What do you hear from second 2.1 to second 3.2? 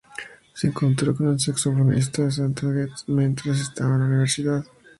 Stan Getz,